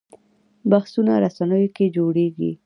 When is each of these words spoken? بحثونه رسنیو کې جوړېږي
بحثونه 0.69 1.13
رسنیو 1.25 1.73
کې 1.75 1.85
جوړېږي 1.95 2.51